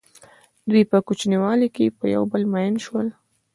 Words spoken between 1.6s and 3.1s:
کې په یو بل مئین شول.